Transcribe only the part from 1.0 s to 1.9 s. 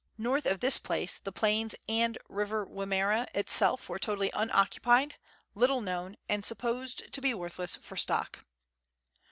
the plains